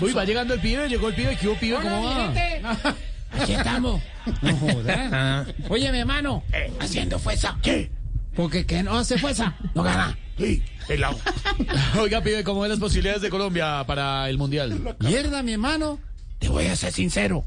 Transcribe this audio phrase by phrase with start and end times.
[0.00, 1.78] Uy, va llegando el pibe, llegó el pibe, ¿qué hubo, pibe?
[1.82, 2.32] ¿Cómo va?
[3.40, 4.02] Aquí estamos.
[4.40, 5.48] No jodas.
[5.68, 6.42] Oye, mi hermano,
[6.80, 7.56] haciendo fuerza.
[7.62, 7.90] ¿Qué?
[8.34, 10.16] Porque que no hace fuerza, no gana.
[10.38, 11.18] Sí, pelado.
[12.00, 14.96] Oiga, pibe, ¿cómo ven las posibilidades de Colombia para el Mundial?
[15.00, 15.98] Mierda, mi hermano.
[16.38, 17.44] Te voy a ser sincero.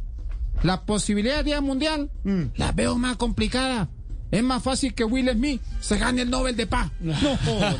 [0.63, 2.10] Las posibilidades de mundial
[2.55, 3.90] las veo más complicadas.
[4.32, 6.92] Es más fácil que Will Smith se gane el Nobel de Paz.
[7.00, 7.76] No jodas.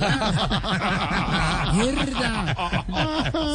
[1.76, 2.86] Mierda.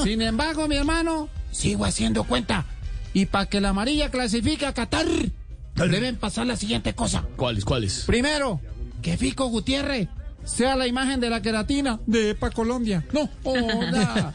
[0.04, 2.64] Sin embargo, mi hermano, sigo haciendo cuenta.
[3.12, 5.06] Y para que la amarilla clasifique a Qatar,
[5.74, 7.24] deben pasar la siguiente cosa.
[7.36, 8.04] ¿Cuáles, cuáles?
[8.06, 8.60] Primero,
[9.02, 10.08] que Fico Gutiérrez
[10.44, 13.04] sea la imagen de la queratina de EPA Colombia.
[13.12, 14.32] No, joda.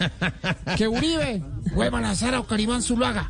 [0.77, 1.41] que Uribe
[1.73, 3.29] vuelva a lanzar a Ocaribán Zuluaga.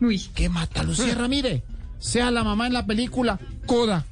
[0.00, 0.18] Uy.
[0.34, 1.62] Que Mata Lucía Ramírez
[1.98, 4.04] sea la mamá en la película Coda.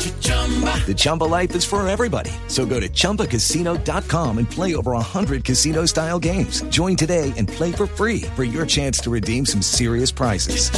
[0.00, 2.32] The Chumba life is for everybody.
[2.48, 6.62] So go to ChumbaCasino.com and play over 100 casino-style games.
[6.70, 10.70] Join today and play for free for your chance to redeem some serious prizes.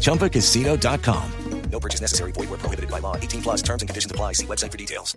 [0.00, 1.32] ChumbaCasino.com.
[1.70, 2.32] No purchase necessary.
[2.32, 3.16] Void where prohibited by law.
[3.16, 4.34] 18 plus terms and conditions apply.
[4.34, 5.16] See website for details.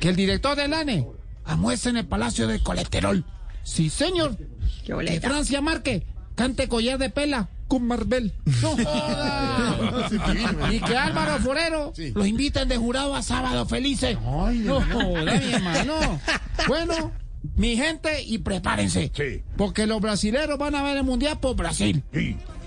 [0.00, 1.06] Que el director del ANE
[1.44, 3.24] almuerce en el Palacio del Colesterol.
[3.62, 4.36] Sí, señor.
[4.84, 6.02] Qué Francia Márquez
[6.34, 8.32] cante collar de pela con Marvel.
[8.62, 10.08] ¡No joda!
[10.72, 14.16] y que Álvaro Forero lo inviten de jurado a Sábado Felices.
[14.20, 16.20] no joda, mi hermano.
[16.68, 17.10] Bueno,
[17.56, 19.10] mi gente, y prepárense.
[19.14, 19.42] Sí.
[19.56, 22.02] Porque los brasileros van a ver el mundial por Brasil.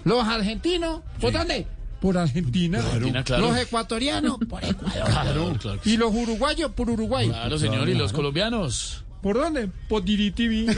[0.04, 1.66] Los argentinos, ¿por dónde?
[2.02, 2.80] Por Argentina.
[2.80, 3.48] Argentina, claro.
[3.48, 5.04] Los ecuatorianos, por Ecuador.
[5.10, 5.80] Claro, claro.
[5.84, 7.28] Y los uruguayos, por Uruguay.
[7.30, 9.04] Claro, señor, ¿y los colombianos?
[9.22, 9.68] ¿Por dónde?
[9.90, 10.76] Por DirecTV.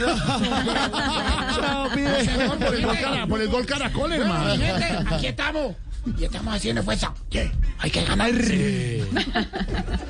[1.94, 2.24] Pibe.
[2.58, 4.50] Por el gol, cara- por el gol caracol, hermano.
[4.56, 5.76] gente, aquí estamos.
[6.18, 7.12] Y estamos haciendo fuerza.
[7.78, 8.30] Hay que ganar.